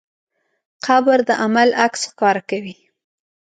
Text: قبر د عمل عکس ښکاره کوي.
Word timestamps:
قبر 0.85 1.17
د 1.27 1.31
عمل 1.43 1.69
عکس 1.83 2.01
ښکاره 2.09 2.41
کوي. 2.49 2.75